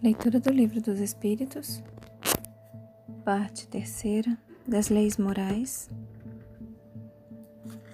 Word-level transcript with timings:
Leitura 0.00 0.38
do 0.38 0.52
Livro 0.52 0.80
dos 0.80 1.00
Espíritos, 1.00 1.82
parte 3.24 3.66
terceira 3.66 4.38
das 4.64 4.90
Leis 4.90 5.18
Morais, 5.18 5.90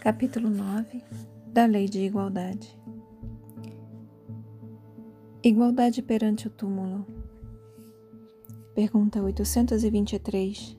capítulo 0.00 0.50
9 0.50 1.02
da 1.46 1.64
Lei 1.64 1.88
de 1.88 2.00
Igualdade. 2.00 2.78
Igualdade 5.42 6.02
perante 6.02 6.46
o 6.46 6.50
túmulo. 6.50 7.06
Pergunta 8.74 9.22
823. 9.22 10.76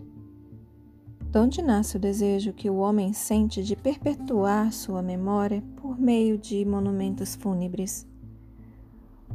De 1.31 1.39
onde 1.39 1.63
nasce 1.63 1.97
o 1.97 1.99
desejo 1.99 2.53
que 2.53 2.69
o 2.69 2.75
homem 2.75 3.13
sente 3.13 3.63
de 3.63 3.75
perpetuar 3.75 4.71
sua 4.71 5.01
memória 5.01 5.63
por 5.77 5.99
meio 5.99 6.37
de 6.37 6.63
monumentos 6.63 7.33
fúnebres? 7.33 8.07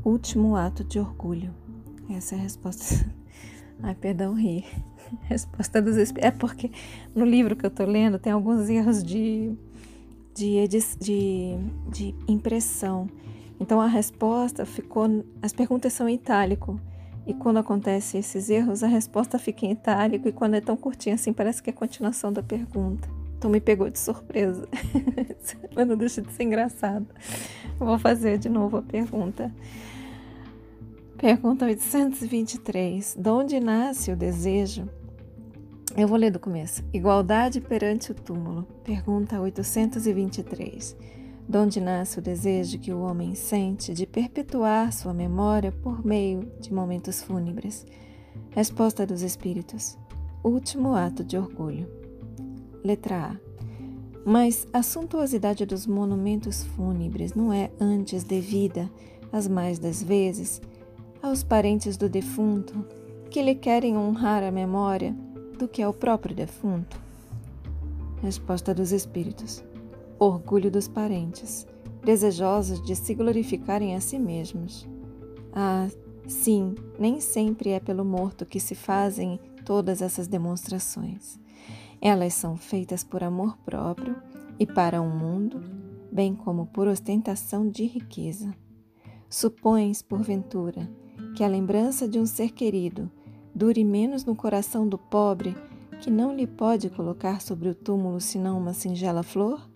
Último 0.05 0.55
ato 0.55 0.85
de 0.85 1.01
orgulho. 1.01 1.60
Essa 2.17 2.35
é 2.35 2.39
a 2.39 2.43
resposta. 2.43 3.07
Ai, 3.83 3.95
perdão, 3.95 4.35
ri. 4.35 4.65
Resposta 5.23 5.81
dos 5.81 5.97
espíritos. 5.97 6.29
É 6.29 6.31
porque 6.31 6.71
no 7.15 7.25
livro 7.25 7.57
que 7.57 7.65
eu 7.65 7.71
tô 7.71 7.85
lendo 7.85 8.19
tem 8.19 8.33
alguns 8.33 8.69
erros 8.69 9.03
de, 9.03 9.53
de, 10.35 10.67
de, 10.69 11.57
de 11.89 12.15
impressão. 12.29 13.09
Então 13.59 13.81
a 13.81 13.87
resposta 13.87 14.65
ficou. 14.65 15.25
As 15.43 15.53
perguntas 15.53 15.93
são 15.93 16.09
em 16.09 16.15
itálico. 16.15 16.81
E 17.27 17.35
quando 17.35 17.59
acontece 17.59 18.19
esses 18.19 18.49
erros, 18.49 18.83
a 18.83 18.87
resposta 18.87 19.39
fica 19.39 19.67
em 19.67 19.73
itálico. 19.73 20.29
E 20.29 20.33
quando 20.33 20.55
é 20.55 20.61
tão 20.61 20.77
curtinha 20.77 21.15
assim, 21.15 21.33
parece 21.33 21.63
que 21.63 21.71
é 21.71 21.73
a 21.73 21.77
continuação 21.77 22.33
da 22.33 22.43
pergunta. 22.43 23.09
Então 23.37 23.51
me 23.51 23.61
pegou 23.61 23.89
de 23.89 23.99
surpresa. 23.99 24.69
Mas 25.75 25.87
não 25.87 25.97
deixa 25.97 26.21
de 26.21 26.33
ser 26.33 26.43
engraçado. 26.43 27.07
vou 27.79 27.99
fazer 27.99 28.39
de 28.39 28.49
novo 28.49 28.79
a 28.79 28.83
pergunta. 28.83 29.53
Pergunta 31.21 31.67
823. 31.67 33.15
De 33.15 33.29
onde 33.29 33.61
nasce 33.61 34.11
o 34.11 34.17
desejo? 34.17 34.89
Eu 35.95 36.09
vou 36.09 36.17
ler 36.17 36.31
do 36.31 36.41
começo. 36.41 36.83
Igualdade 36.95 37.61
perante 37.61 38.11
o 38.11 38.15
túmulo. 38.15 38.67
Pergunta 38.83 39.39
823. 39.39 40.97
De 41.47 41.59
onde 41.59 41.79
nasce 41.79 42.19
o 42.19 42.23
desejo 42.23 42.79
que 42.79 42.91
o 42.91 43.03
homem 43.03 43.35
sente 43.35 43.93
de 43.93 44.07
perpetuar 44.07 44.95
sua 44.95 45.13
memória 45.13 45.71
por 45.71 46.03
meio 46.03 46.51
de 46.59 46.73
momentos 46.73 47.23
fúnebres? 47.23 47.85
Resposta 48.49 49.07
dos 49.07 49.21
Espíritos. 49.21 49.99
Último 50.43 50.95
ato 50.95 51.23
de 51.23 51.37
orgulho. 51.37 51.87
Letra 52.83 53.33
A. 53.33 53.37
Mas 54.25 54.67
a 54.73 54.83
suntuosidade 54.83 55.67
dos 55.67 55.87
monumentos 55.87 56.65
fúnebres 56.65 57.35
não 57.35 57.53
é 57.53 57.71
antes 57.79 58.25
devida, 58.25 58.91
as 59.31 59.47
mais 59.47 59.79
das 59.79 60.03
vezes, 60.03 60.63
aos 61.23 61.43
parentes 61.43 61.97
do 61.97 62.09
defunto 62.09 62.85
que 63.31 63.43
lhe 63.43 63.55
querem 63.55 63.97
honrar 63.97 64.43
a 64.43 64.51
memória 64.51 65.15
do 65.59 65.69
que 65.69 65.83
ao 65.83 65.93
próprio 65.93 66.35
defunto? 66.35 67.01
Resposta 68.23 68.75
dos 68.75 68.91
Espíritos: 68.91 69.63
Orgulho 70.19 70.71
dos 70.71 70.89
parentes, 70.89 71.67
desejosos 72.03 72.83
de 72.83 72.97
se 72.97 73.15
glorificarem 73.15 73.95
a 73.95 74.01
si 74.01 74.19
mesmos. 74.19 74.89
Ah, 75.53 75.89
sim, 76.27 76.75
nem 76.99 77.21
sempre 77.21 77.71
é 77.71 77.81
pelo 77.81 78.05
morto 78.05 78.47
que 78.47 78.59
se 78.59 78.75
fazem 78.75 79.39
todas 79.65 80.01
essas 80.01 80.27
demonstrações. 80.27 81.39
Elas 82.01 82.33
são 82.33 82.57
feitas 82.57 83.05
por 83.05 83.23
amor 83.23 83.59
próprio 83.59 84.17
e 84.59 84.67
para 84.67 85.03
o 85.03 85.05
um 85.05 85.11
mundo, 85.11 85.61
bem 86.11 86.35
como 86.35 86.67
por 86.67 86.89
ostentação 86.89 87.69
de 87.69 87.85
riqueza. 87.85 88.55
Supões, 89.29 90.03
porventura, 90.03 90.89
que 91.41 91.45
a 91.45 91.49
lembrança 91.49 92.07
de 92.07 92.21
um 92.21 92.27
ser 92.27 92.51
querido 92.51 93.11
dure 93.55 93.83
menos 93.83 94.27
no 94.27 94.37
coração 94.37 94.87
do 94.87 94.99
pobre 94.99 95.57
que 95.99 96.11
não 96.11 96.37
lhe 96.37 96.47
pode 96.47 96.91
colocar 96.91 97.41
sobre 97.41 97.71
o 97.71 97.75
túmulo 97.75 98.21
senão 98.21 98.59
uma 98.59 98.75
singela 98.75 99.23
flor? 99.23 99.67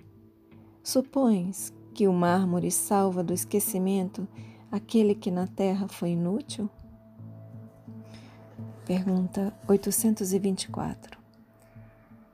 Supões 0.82 1.72
que 1.94 2.06
o 2.06 2.12
mármore 2.12 2.70
salva 2.70 3.24
do 3.24 3.32
esquecimento 3.32 4.28
aquele 4.70 5.14
que 5.14 5.30
na 5.30 5.46
terra 5.46 5.88
foi 5.88 6.10
inútil? 6.10 6.68
Pergunta 8.84 9.50
824. 9.66 11.18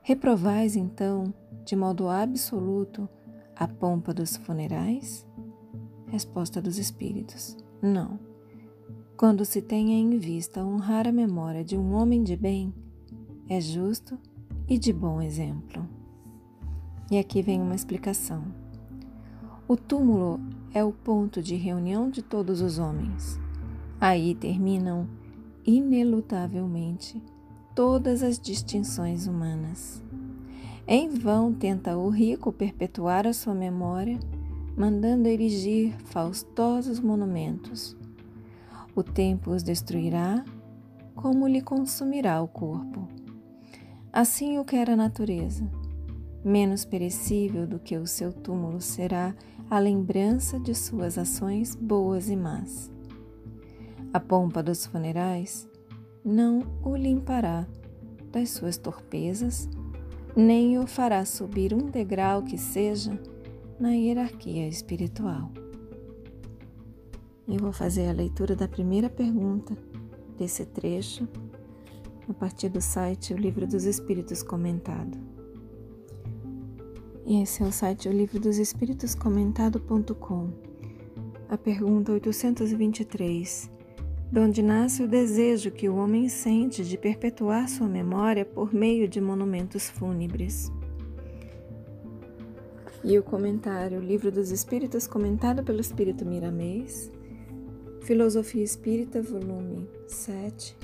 Reprovais 0.01 0.75
então, 0.75 1.33
de 1.63 1.73
modo 1.73 2.09
absoluto, 2.09 3.07
a 3.55 3.65
pompa 3.65 4.13
dos 4.13 4.35
funerais? 4.35 5.25
Resposta 6.07 6.61
dos 6.61 6.77
Espíritos: 6.77 7.55
Não. 7.81 8.30
Quando 9.21 9.45
se 9.45 9.61
tenha 9.61 9.95
em 9.95 10.17
vista 10.17 10.65
honrar 10.65 11.07
a 11.07 11.11
memória 11.11 11.63
de 11.63 11.77
um 11.77 11.93
homem 11.93 12.23
de 12.23 12.35
bem, 12.35 12.73
é 13.47 13.61
justo 13.61 14.17
e 14.67 14.79
de 14.79 14.91
bom 14.91 15.21
exemplo. 15.21 15.87
E 17.11 17.19
aqui 17.19 17.43
vem 17.43 17.61
uma 17.61 17.75
explicação. 17.75 18.43
O 19.67 19.77
túmulo 19.77 20.39
é 20.73 20.83
o 20.83 20.91
ponto 20.91 21.39
de 21.39 21.53
reunião 21.55 22.09
de 22.09 22.23
todos 22.23 22.61
os 22.61 22.79
homens. 22.79 23.39
Aí 23.99 24.33
terminam, 24.33 25.07
inelutavelmente, 25.63 27.21
todas 27.75 28.23
as 28.23 28.39
distinções 28.39 29.27
humanas. 29.27 30.03
Em 30.87 31.09
vão 31.09 31.53
tenta 31.53 31.95
o 31.95 32.09
rico 32.09 32.51
perpetuar 32.51 33.27
a 33.27 33.33
sua 33.33 33.53
memória, 33.53 34.17
mandando 34.75 35.27
erigir 35.27 35.93
faustosos 36.05 36.99
monumentos 36.99 38.00
o 38.95 39.03
tempo 39.03 39.51
os 39.51 39.63
destruirá, 39.63 40.43
como 41.15 41.47
lhe 41.47 41.61
consumirá 41.61 42.41
o 42.41 42.47
corpo. 42.47 43.07
Assim 44.11 44.57
o 44.57 44.65
quer 44.65 44.89
a 44.89 44.95
natureza. 44.95 45.69
Menos 46.43 46.83
perecível 46.83 47.67
do 47.67 47.79
que 47.79 47.97
o 47.97 48.07
seu 48.07 48.33
túmulo 48.33 48.81
será 48.81 49.35
a 49.69 49.79
lembrança 49.79 50.59
de 50.59 50.73
suas 50.75 51.17
ações 51.17 51.75
boas 51.75 52.29
e 52.29 52.35
más. 52.35 52.91
A 54.11 54.19
pompa 54.19 54.61
dos 54.61 54.85
funerais 54.85 55.69
não 56.25 56.63
o 56.83 56.95
limpará 56.95 57.65
das 58.31 58.49
suas 58.49 58.77
torpezas, 58.77 59.69
nem 60.35 60.77
o 60.77 60.87
fará 60.87 61.23
subir 61.23 61.73
um 61.73 61.89
degrau 61.89 62.41
que 62.41 62.57
seja 62.57 63.17
na 63.79 63.91
hierarquia 63.91 64.67
espiritual. 64.67 65.51
Eu 67.51 67.59
vou 67.59 67.73
fazer 67.73 68.07
a 68.07 68.13
leitura 68.13 68.55
da 68.55 68.65
primeira 68.65 69.09
pergunta 69.09 69.77
desse 70.37 70.65
trecho 70.65 71.27
a 72.29 72.33
partir 72.33 72.69
do 72.69 72.79
site 72.79 73.33
O 73.33 73.37
Livro 73.37 73.67
dos 73.67 73.83
Espíritos 73.83 74.41
Comentado. 74.41 75.17
E 77.25 77.41
esse 77.41 77.61
é 77.61 77.65
o 77.65 77.71
site 77.71 78.07
O 78.07 78.11
Livro 78.11 78.39
dos 78.39 78.57
Espíritos 78.57 79.13
Comentado.com. 79.13 80.49
A 81.49 81.57
pergunta 81.57 82.13
823. 82.13 83.69
De 84.31 84.39
onde 84.39 84.63
nasce 84.63 85.03
o 85.03 85.07
desejo 85.07 85.71
que 85.71 85.89
o 85.89 85.97
homem 85.97 86.29
sente 86.29 86.85
de 86.85 86.97
perpetuar 86.97 87.67
sua 87.67 87.89
memória 87.89 88.45
por 88.45 88.73
meio 88.73 89.09
de 89.09 89.19
monumentos 89.19 89.89
fúnebres? 89.89 90.71
E 93.03 93.19
o 93.19 93.23
comentário, 93.23 93.99
o 93.99 94.01
Livro 94.01 94.31
dos 94.31 94.51
Espíritos, 94.51 95.05
comentado 95.05 95.61
pelo 95.65 95.81
Espírito 95.81 96.25
Miramês, 96.25 97.11
Filosofia 98.01 98.63
Espírita, 98.63 99.21
volume 99.21 99.87
7, 100.07 100.75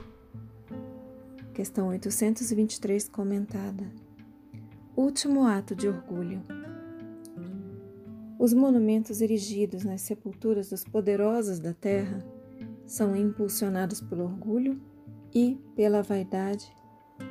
questão 1.51 1.87
823, 1.87 3.09
comentada. 3.09 3.91
Último 4.95 5.47
ato 5.47 5.75
de 5.75 5.87
orgulho. 5.87 6.43
Os 8.37 8.53
monumentos 8.53 9.19
erigidos 9.19 9.83
nas 9.83 10.01
sepulturas 10.01 10.69
dos 10.69 10.83
poderosos 10.83 11.59
da 11.59 11.73
terra 11.73 12.23
são 12.85 13.15
impulsionados 13.15 13.99
pelo 13.99 14.25
orgulho 14.25 14.79
e 15.33 15.59
pela 15.75 16.03
vaidade 16.03 16.71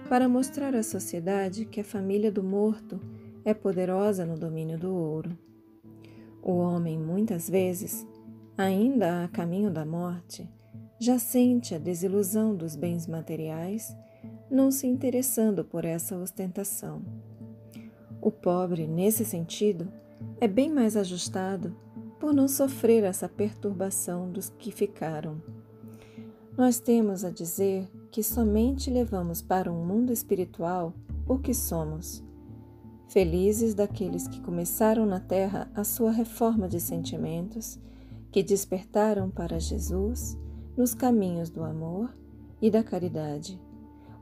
para 0.08 0.28
mostrar 0.28 0.74
à 0.74 0.82
sociedade 0.82 1.64
que 1.64 1.80
a 1.80 1.84
família 1.84 2.32
do 2.32 2.42
morto 2.42 3.00
é 3.44 3.54
poderosa 3.54 4.26
no 4.26 4.36
domínio 4.36 4.76
do 4.76 4.92
ouro. 4.92 5.38
O 6.42 6.54
homem, 6.56 6.98
muitas 6.98 7.48
vezes, 7.48 8.04
ainda 8.56 9.24
a 9.24 9.28
caminho 9.28 9.70
da 9.70 9.84
morte, 9.84 10.48
já 10.98 11.18
sente 11.18 11.74
a 11.74 11.78
desilusão 11.78 12.54
dos 12.54 12.74
bens 12.74 13.06
materiais, 13.06 13.94
não 14.50 14.70
se 14.70 14.86
interessando 14.86 15.64
por 15.64 15.84
essa 15.84 16.16
ostentação. 16.16 17.02
O 18.20 18.30
pobre, 18.30 18.86
nesse 18.86 19.24
sentido, 19.24 19.92
é 20.40 20.48
bem 20.48 20.72
mais 20.72 20.96
ajustado 20.96 21.76
por 22.18 22.32
não 22.32 22.48
sofrer 22.48 23.04
essa 23.04 23.28
perturbação 23.28 24.30
dos 24.30 24.48
que 24.48 24.72
ficaram. 24.72 25.40
Nós 26.56 26.80
temos 26.80 27.24
a 27.24 27.30
dizer 27.30 27.86
que 28.10 28.22
somente 28.22 28.90
levamos 28.90 29.42
para 29.42 29.70
um 29.70 29.84
mundo 29.84 30.10
espiritual 30.10 30.94
o 31.28 31.38
que 31.38 31.52
somos. 31.52 32.24
Felizes 33.08 33.74
daqueles 33.74 34.26
que 34.26 34.40
começaram 34.40 35.04
na 35.04 35.20
terra 35.20 35.70
a 35.74 35.84
sua 35.84 36.10
reforma 36.10 36.66
de 36.66 36.80
sentimentos 36.80 37.78
que 38.36 38.42
despertaram 38.42 39.30
para 39.30 39.58
Jesus, 39.58 40.36
nos 40.76 40.92
caminhos 40.92 41.48
do 41.48 41.64
amor 41.64 42.14
e 42.60 42.70
da 42.70 42.84
caridade, 42.84 43.58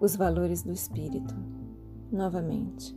os 0.00 0.14
valores 0.14 0.62
do 0.62 0.70
espírito. 0.70 1.34
Novamente, 2.12 2.94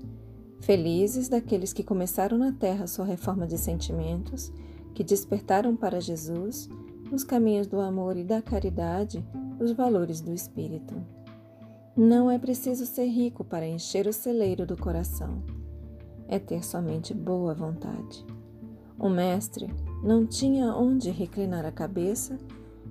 felizes 0.62 1.28
daqueles 1.28 1.74
que 1.74 1.84
começaram 1.84 2.38
na 2.38 2.52
terra 2.52 2.86
sua 2.86 3.04
reforma 3.04 3.48
de 3.48 3.58
sentimentos, 3.58 4.54
que 4.94 5.04
despertaram 5.04 5.76
para 5.76 6.00
Jesus, 6.00 6.70
nos 7.10 7.24
caminhos 7.24 7.66
do 7.66 7.80
amor 7.80 8.16
e 8.16 8.24
da 8.24 8.40
caridade, 8.40 9.26
os 9.60 9.72
valores 9.72 10.22
do 10.22 10.32
espírito. 10.32 11.04
Não 11.96 12.30
é 12.30 12.38
preciso 12.38 12.86
ser 12.86 13.08
rico 13.08 13.44
para 13.44 13.66
encher 13.66 14.06
o 14.06 14.14
celeiro 14.14 14.68
do 14.68 14.78
coração. 14.78 15.42
É 16.28 16.38
ter 16.38 16.64
somente 16.64 17.12
boa 17.12 17.56
vontade. 17.56 18.24
O 19.00 19.10
mestre 19.10 19.72
não 20.04 20.26
tinha 20.26 20.74
onde 20.74 21.12
reclinar 21.12 21.66
a 21.66 21.72
cabeça, 21.72 22.38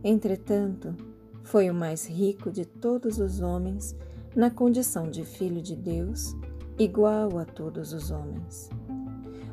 entretanto, 0.05 0.95
foi 1.43 1.69
o 1.69 1.75
mais 1.75 2.07
rico 2.07 2.51
de 2.51 2.65
todos 2.65 3.19
os 3.19 3.41
homens 3.41 3.97
na 4.35 4.51
condição 4.51 5.11
de 5.11 5.25
filho 5.25 5.61
de 5.61 5.75
Deus, 5.75 6.37
igual 6.79 7.39
a 7.39 7.45
todos 7.45 7.93
os 7.93 8.11
homens. 8.11 8.71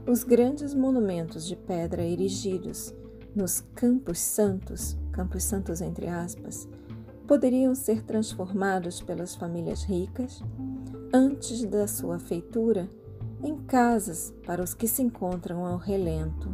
Os 0.07 0.23
grandes 0.23 0.75
monumentos 0.75 1.47
de 1.47 1.55
pedra 1.55 2.03
erigidos 2.03 2.93
nos 3.35 3.61
campos 3.73 4.19
santos, 4.19 4.97
campos 5.11 5.43
santos 5.43 5.81
entre 5.81 6.07
aspas, 6.07 6.67
poderiam 7.27 7.73
ser 7.73 8.03
transformados 8.03 9.01
pelas 9.01 9.33
famílias 9.33 9.83
ricas 9.83 10.43
antes 11.13 11.63
da 11.65 11.87
sua 11.87 12.19
feitura 12.19 12.87
em 13.43 13.57
casas 13.57 14.33
para 14.45 14.63
os 14.63 14.73
que 14.73 14.87
se 14.87 15.01
encontram 15.01 15.65
ao 15.65 15.77
relento. 15.77 16.49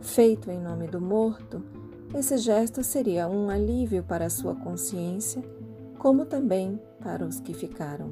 Feito 0.00 0.50
em 0.50 0.58
nome 0.58 0.88
do 0.88 1.00
morto, 1.00 1.62
esse 2.14 2.38
gesto 2.38 2.82
seria 2.82 3.28
um 3.28 3.50
alívio 3.50 4.02
para 4.02 4.26
a 4.26 4.30
sua 4.30 4.54
consciência, 4.54 5.42
como 5.98 6.24
também 6.24 6.80
para 7.00 7.24
os 7.24 7.38
que 7.38 7.52
ficaram. 7.52 8.10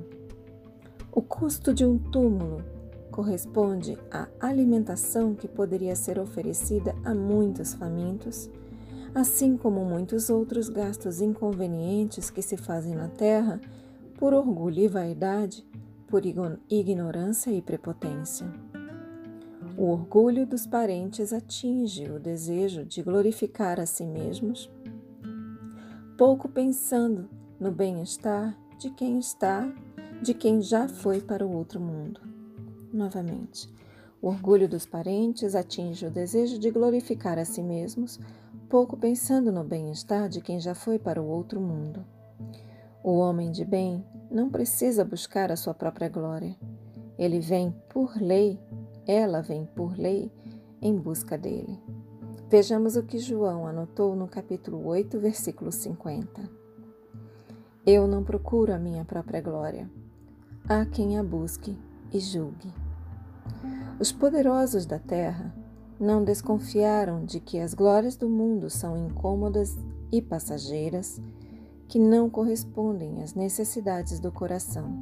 O 1.10 1.22
custo 1.22 1.72
de 1.72 1.84
um 1.84 1.98
túmulo 1.98 2.62
corresponde 3.10 3.98
à 4.10 4.28
alimentação 4.38 5.34
que 5.34 5.48
poderia 5.48 5.96
ser 5.96 6.18
oferecida 6.18 6.94
a 7.02 7.14
muitos 7.14 7.72
famintos, 7.72 8.50
assim 9.14 9.56
como 9.56 9.84
muitos 9.84 10.28
outros 10.28 10.68
gastos 10.68 11.22
inconvenientes 11.22 12.28
que 12.28 12.42
se 12.42 12.56
fazem 12.58 12.94
na 12.94 13.08
terra 13.08 13.58
por 14.18 14.34
orgulho 14.34 14.80
e 14.80 14.88
vaidade 14.88 15.66
por 16.08 16.22
ignorância 16.24 17.50
e 17.50 17.60
prepotência. 17.60 18.46
O 19.76 19.90
orgulho 19.90 20.46
dos 20.46 20.66
parentes 20.66 21.32
atinge 21.32 22.10
o 22.10 22.18
desejo 22.18 22.84
de 22.84 23.02
glorificar 23.02 23.78
a 23.78 23.86
si 23.86 24.04
mesmos, 24.04 24.70
pouco 26.16 26.48
pensando 26.48 27.28
no 27.60 27.70
bem-estar 27.70 28.58
de 28.78 28.90
quem 28.90 29.18
está, 29.18 29.70
de 30.22 30.34
quem 30.34 30.60
já 30.62 30.88
foi 30.88 31.20
para 31.20 31.46
o 31.46 31.52
outro 31.52 31.78
mundo. 31.78 32.20
Novamente, 32.92 33.68
o 34.20 34.28
orgulho 34.28 34.68
dos 34.68 34.86
parentes 34.86 35.54
atinge 35.54 36.06
o 36.06 36.10
desejo 36.10 36.58
de 36.58 36.70
glorificar 36.70 37.38
a 37.38 37.44
si 37.44 37.62
mesmos, 37.62 38.18
pouco 38.68 38.96
pensando 38.96 39.52
no 39.52 39.62
bem-estar 39.62 40.28
de 40.28 40.40
quem 40.40 40.58
já 40.58 40.74
foi 40.74 40.98
para 40.98 41.22
o 41.22 41.28
outro 41.28 41.60
mundo. 41.60 42.04
O 43.04 43.18
homem 43.18 43.52
de 43.52 43.64
bem 43.64 44.04
não 44.30 44.50
precisa 44.50 45.04
buscar 45.04 45.50
a 45.50 45.56
sua 45.56 45.74
própria 45.74 46.08
glória. 46.08 46.56
Ele 47.18 47.40
vem 47.40 47.74
por 47.88 48.16
lei, 48.20 48.58
ela 49.06 49.40
vem 49.40 49.66
por 49.74 49.98
lei 49.98 50.30
em 50.80 50.96
busca 50.96 51.36
dele. 51.36 51.78
Vejamos 52.48 52.96
o 52.96 53.02
que 53.02 53.18
João 53.18 53.66
anotou 53.66 54.14
no 54.14 54.28
capítulo 54.28 54.86
8, 54.86 55.18
versículo 55.18 55.72
50. 55.72 56.48
Eu 57.84 58.06
não 58.06 58.22
procuro 58.22 58.72
a 58.72 58.78
minha 58.78 59.04
própria 59.04 59.40
glória. 59.40 59.90
Há 60.68 60.84
quem 60.86 61.18
a 61.18 61.22
busque 61.22 61.76
e 62.12 62.20
julgue. 62.20 62.72
Os 63.98 64.12
poderosos 64.12 64.86
da 64.86 64.98
terra 64.98 65.54
não 65.98 66.22
desconfiaram 66.22 67.24
de 67.24 67.40
que 67.40 67.58
as 67.58 67.74
glórias 67.74 68.16
do 68.16 68.28
mundo 68.28 68.70
são 68.70 68.96
incômodas 68.96 69.76
e 70.12 70.22
passageiras 70.22 71.20
que 71.88 71.98
não 71.98 72.28
correspondem 72.28 73.22
às 73.22 73.34
necessidades 73.34 74.20
do 74.20 74.30
coração. 74.30 75.00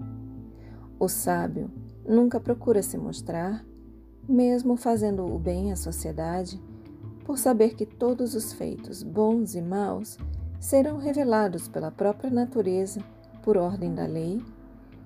O 0.99 1.09
sábio 1.09 1.71
nunca 2.09 2.41
procura 2.41 2.83
se 2.83 2.97
mostrar, 2.97 3.67
mesmo 4.29 4.77
fazendo 4.77 5.27
o 5.27 5.39
bem 5.39 5.73
à 5.73 5.77
sociedade, 5.77 6.63
por 7.25 7.37
saber 7.37 7.75
que 7.75 7.85
todos 7.85 8.35
os 8.35 8.53
feitos, 8.53 9.03
bons 9.03 9.57
e 9.57 9.61
maus, 9.61 10.17
serão 10.61 10.97
revelados 10.97 11.67
pela 11.67 11.91
própria 11.91 12.31
natureza 12.31 13.01
por 13.43 13.57
ordem 13.57 13.93
da 13.93 14.07
lei, 14.07 14.41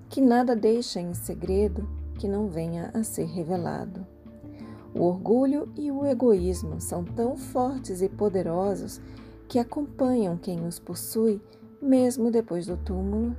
que 0.07 0.21
nada 0.21 0.55
deixa 0.55 0.99
em 0.99 1.13
segredo 1.13 1.89
que 2.19 2.27
não 2.27 2.47
venha 2.47 2.91
a 2.93 3.03
ser 3.03 3.25
revelado. 3.25 4.05
O 4.93 5.03
orgulho 5.03 5.71
e 5.75 5.91
o 5.91 6.05
egoísmo 6.05 6.79
são 6.79 7.03
tão 7.03 7.35
fortes 7.35 8.01
e 8.01 8.09
poderosos 8.09 9.01
que 9.47 9.57
acompanham 9.57 10.37
quem 10.37 10.65
os 10.65 10.79
possui 10.79 11.41
mesmo 11.81 12.29
depois 12.29 12.67
do 12.67 12.77
túmulo, 12.77 13.35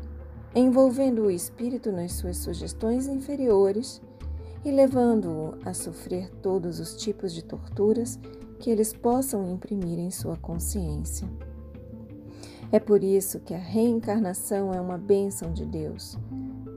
envolvendo 0.54 1.22
o 1.22 1.30
espírito 1.30 1.92
nas 1.92 2.12
suas 2.12 2.38
sugestões 2.38 3.06
inferiores 3.06 4.02
e 4.64 4.70
levando-o 4.70 5.54
a 5.64 5.72
sofrer 5.72 6.30
todos 6.42 6.78
os 6.78 6.96
tipos 6.96 7.32
de 7.32 7.42
torturas 7.42 8.18
que 8.58 8.70
eles 8.70 8.92
possam 8.92 9.50
imprimir 9.50 9.98
em 9.98 10.10
sua 10.10 10.36
consciência. 10.36 11.28
É 12.70 12.78
por 12.78 13.02
isso 13.02 13.40
que 13.40 13.54
a 13.54 13.58
reencarnação 13.58 14.72
é 14.72 14.80
uma 14.80 14.96
bênção 14.96 15.52
de 15.52 15.66
Deus, 15.66 16.18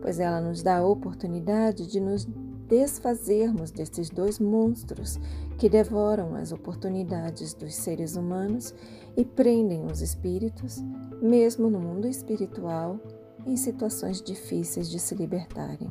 pois 0.01 0.19
ela 0.19 0.41
nos 0.41 0.61
dá 0.61 0.77
a 0.77 0.85
oportunidade 0.85 1.87
de 1.87 1.99
nos 1.99 2.27
desfazermos 2.67 3.71
destes 3.71 4.09
dois 4.09 4.39
monstros 4.39 5.19
que 5.57 5.69
devoram 5.69 6.35
as 6.35 6.51
oportunidades 6.51 7.53
dos 7.53 7.75
seres 7.75 8.15
humanos 8.15 8.73
e 9.15 9.23
prendem 9.23 9.85
os 9.85 10.01
espíritos, 10.01 10.83
mesmo 11.21 11.69
no 11.69 11.79
mundo 11.79 12.07
espiritual, 12.07 12.99
em 13.45 13.55
situações 13.55 14.21
difíceis 14.21 14.89
de 14.89 14.99
se 14.99 15.15
libertarem. 15.15 15.89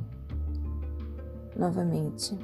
Novamente, 1.56 2.36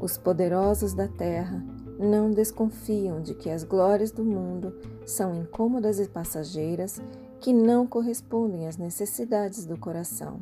os 0.00 0.16
poderosos 0.18 0.94
da 0.94 1.08
terra 1.08 1.64
não 1.98 2.30
desconfiam 2.30 3.22
de 3.22 3.34
que 3.34 3.48
as 3.48 3.64
glórias 3.64 4.10
do 4.10 4.24
mundo 4.24 4.74
são 5.06 5.34
incômodas 5.34 5.98
e 5.98 6.08
passageiras 6.08 7.00
que 7.40 7.52
não 7.52 7.86
correspondem 7.86 8.66
às 8.66 8.76
necessidades 8.76 9.64
do 9.64 9.78
coração. 9.78 10.40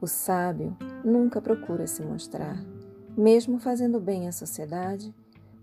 O 0.00 0.06
sábio 0.06 0.76
nunca 1.04 1.40
procura 1.40 1.86
se 1.86 2.02
mostrar, 2.02 2.62
mesmo 3.16 3.58
fazendo 3.58 4.00
bem 4.00 4.28
à 4.28 4.32
sociedade, 4.32 5.14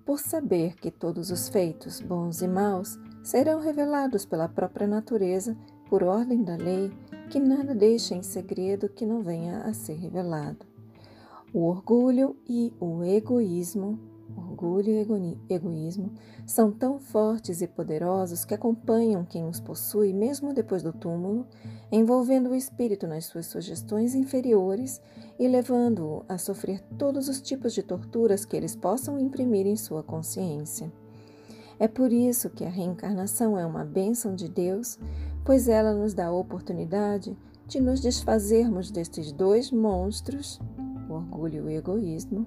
por 0.06 0.20
saber 0.20 0.75
que 0.75 0.89
todos 0.89 1.29
os 1.29 1.50
feitos, 1.50 2.01
bons 2.01 2.41
e 2.41 2.48
maus, 2.48 2.98
serão 3.24 3.60
revelados 3.60 4.25
pela 4.25 4.48
própria 4.48 4.88
natureza 4.88 5.56
por 5.89 6.03
ordem 6.03 6.44
da 6.44 6.56
lei, 6.56 6.91
que 7.29 7.39
nada 7.39 7.75
deixa 7.75 8.15
em 8.15 8.24
segredo 8.24 8.89
que 8.89 9.06
não 9.06 9.22
venha 9.22 9.62
a 9.63 9.74
ser 9.74 9.94
revelado. 9.94 10.65
O 11.53 11.65
orgulho 11.65 12.36
e 12.48 12.74
o 12.79 13.03
egoísmo, 13.03 14.00
orgulho 14.39 14.89
e 14.89 15.53
egoísmo, 15.53 16.12
são 16.46 16.72
tão 16.72 17.00
fortes 17.00 17.62
e 17.62 17.67
poderosos 17.67 18.46
que 18.46 18.53
acompanham 18.53 19.24
quem 19.24 19.48
os 19.48 19.60
possui 19.60 20.13
mesmo 20.13 20.53
depois 20.53 20.81
do 20.81 20.91
túmulo, 20.91 21.46
envolvendo 21.91 22.50
o 22.50 22.55
espírito 22.55 23.08
nas 23.08 23.25
suas 23.25 23.46
sugestões 23.46 24.15
inferiores 24.15 25.01
e 25.38 25.48
levando-o 25.48 26.24
a 26.27 26.38
sofrer 26.38 26.81
todos 26.98 27.29
os 27.29 27.41
tipos 27.41 27.74
de 27.74 27.84
torturas 27.84 28.46
que 28.46 28.55
eles 28.55 28.75
possam 28.75 29.19
imprimir 29.19 29.67
em 29.67 29.75
sua 29.75 30.03
consciência. 30.03 30.91
É 31.79 31.88
por 31.88 32.12
isso 32.12 32.50
que 32.50 32.65
a 32.65 32.69
reencarnação 32.69 33.58
é 33.58 33.65
uma 33.65 33.86
bênção 33.86 34.36
de 34.36 34.50
Deus, 34.50 35.00
pois 35.46 35.69
ela 35.69 35.93
nos 35.93 36.13
dá 36.13 36.27
a 36.27 36.31
oportunidade 36.31 37.38
de 37.65 37.79
nos 37.79 38.01
desfazermos 38.01 38.91
destes 38.91 39.31
dois 39.31 39.72
monstros, 39.72 40.60
o 41.08 41.13
orgulho 41.13 41.69
e 41.69 41.75
o 41.75 41.77
egoísmo, 41.77 42.46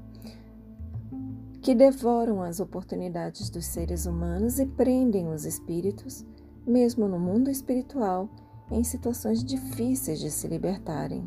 que 1.63 1.77
devoram 1.77 2.43
as 2.43 2.59
oportunidades 2.59 3.49
dos 3.49 3.65
seres 3.67 4.05
humanos 4.05 4.59
e 4.59 4.67
prendem 4.67 5.29
os 5.29 5.45
espíritos, 5.45 6.27
mesmo 6.67 7.07
no 7.07 7.21
mundo 7.21 7.49
espiritual, 7.49 8.29
em 8.69 8.83
situações 8.83 9.45
difíceis 9.45 10.19
de 10.19 10.29
se 10.29 10.49
libertarem. 10.49 11.23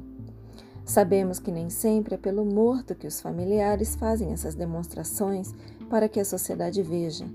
Sabemos 0.83 1.39
que 1.39 1.51
nem 1.51 1.69
sempre 1.69 2.15
é 2.15 2.17
pelo 2.17 2.43
morto 2.43 2.93
que 2.93 3.07
os 3.07 3.21
familiares 3.21 3.95
fazem 3.95 4.33
essas 4.33 4.55
demonstrações 4.55 5.53
para 5.89 6.09
que 6.09 6.19
a 6.19 6.25
sociedade 6.25 6.83
veja, 6.83 7.25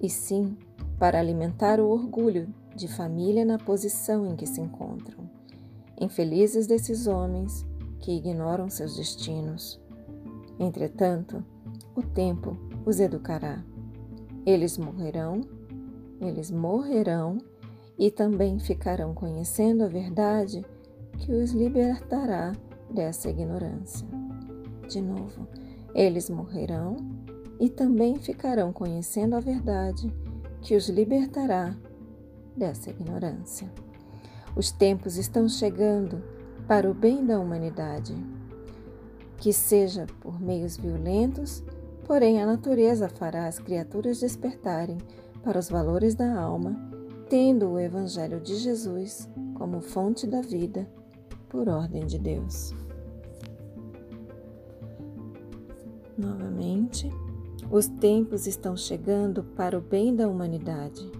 e 0.00 0.10
sim 0.10 0.56
para 0.98 1.18
alimentar 1.18 1.80
o 1.80 1.88
orgulho 1.88 2.52
de 2.76 2.86
família 2.86 3.46
na 3.46 3.58
posição 3.58 4.26
em 4.26 4.36
que 4.36 4.46
se 4.46 4.60
encontram. 4.60 5.28
Infelizes 5.98 6.66
desses 6.66 7.06
homens 7.06 7.64
que 7.98 8.12
ignoram 8.12 8.68
seus 8.68 8.96
destinos. 8.96 9.80
Entretanto, 10.58 11.42
o 11.94 12.02
tempo 12.02 12.56
os 12.84 13.00
educará. 13.00 13.62
Eles 14.44 14.78
morrerão, 14.78 15.42
eles 16.20 16.50
morrerão 16.50 17.38
e 17.98 18.10
também 18.10 18.58
ficarão 18.58 19.14
conhecendo 19.14 19.84
a 19.84 19.88
verdade 19.88 20.64
que 21.18 21.32
os 21.32 21.52
libertará 21.52 22.52
dessa 22.90 23.30
ignorância. 23.30 24.06
De 24.88 25.00
novo, 25.00 25.46
eles 25.94 26.28
morrerão 26.28 26.96
e 27.60 27.68
também 27.68 28.16
ficarão 28.16 28.72
conhecendo 28.72 29.36
a 29.36 29.40
verdade 29.40 30.12
que 30.60 30.74
os 30.74 30.88
libertará 30.88 31.76
dessa 32.56 32.90
ignorância. 32.90 33.70
Os 34.54 34.70
tempos 34.70 35.16
estão 35.16 35.48
chegando 35.48 36.22
para 36.66 36.90
o 36.90 36.94
bem 36.94 37.24
da 37.24 37.38
humanidade. 37.38 38.14
Que 39.38 39.52
seja 39.52 40.06
por 40.20 40.40
meios 40.40 40.76
violentos, 40.76 41.64
porém 42.04 42.42
a 42.42 42.46
natureza 42.46 43.08
fará 43.08 43.46
as 43.46 43.58
criaturas 43.58 44.20
despertarem 44.20 44.98
para 45.42 45.58
os 45.58 45.68
valores 45.68 46.14
da 46.14 46.38
alma, 46.38 46.76
tendo 47.28 47.70
o 47.70 47.78
Evangelho 47.78 48.40
de 48.40 48.56
Jesus 48.56 49.28
como 49.54 49.80
fonte 49.80 50.26
da 50.26 50.40
vida, 50.40 50.88
por 51.48 51.68
ordem 51.68 52.06
de 52.06 52.18
Deus. 52.18 52.74
Novamente, 56.16 57.10
os 57.70 57.86
tempos 57.86 58.46
estão 58.46 58.76
chegando 58.76 59.42
para 59.42 59.78
o 59.78 59.80
bem 59.80 60.14
da 60.14 60.28
humanidade. 60.28 61.10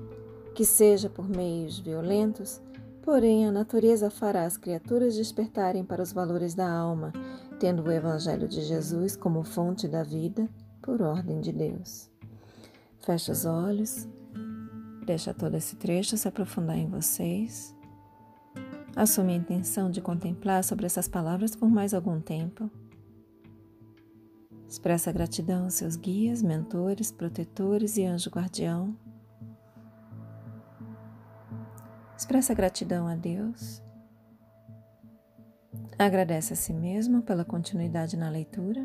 Que 0.54 0.66
seja 0.66 1.08
por 1.08 1.26
meios 1.28 1.78
violentos, 1.78 2.60
porém 3.00 3.46
a 3.46 3.50
natureza 3.50 4.10
fará 4.10 4.44
as 4.44 4.58
criaturas 4.58 5.16
despertarem 5.16 5.82
para 5.82 6.02
os 6.02 6.12
valores 6.12 6.54
da 6.54 6.70
alma, 6.70 7.10
tendo 7.58 7.82
o 7.82 7.90
Evangelho 7.90 8.46
de 8.46 8.60
Jesus 8.60 9.16
como 9.16 9.42
fonte 9.42 9.88
da 9.88 10.02
vida, 10.02 10.48
por 10.82 11.00
ordem 11.00 11.40
de 11.40 11.52
Deus. 11.52 12.10
Feche 13.00 13.30
os 13.30 13.44
olhos, 13.44 14.08
deixa 15.06 15.32
todo 15.32 15.56
esse 15.56 15.76
trecho 15.76 16.16
se 16.16 16.28
aprofundar 16.28 16.76
em 16.76 16.88
vocês. 16.88 17.74
Assume 18.94 19.32
a 19.32 19.36
intenção 19.36 19.90
de 19.90 20.00
contemplar 20.00 20.62
sobre 20.62 20.84
essas 20.84 21.08
palavras 21.08 21.56
por 21.56 21.70
mais 21.70 21.94
algum 21.94 22.20
tempo. 22.20 22.70
Expressa 24.68 25.12
gratidão 25.12 25.64
aos 25.64 25.74
seus 25.74 25.96
guias, 25.96 26.42
mentores, 26.42 27.10
protetores 27.10 27.96
e 27.96 28.04
anjo 28.04 28.30
guardião. 28.30 28.96
Expressa 32.16 32.54
gratidão 32.54 33.06
a 33.06 33.16
Deus. 33.16 33.82
Agradece 35.98 36.52
a 36.52 36.56
si 36.56 36.72
mesmo 36.72 37.22
pela 37.22 37.44
continuidade 37.44 38.16
na 38.16 38.30
leitura. 38.30 38.84